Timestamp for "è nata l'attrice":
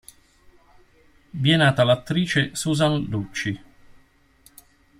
1.51-2.55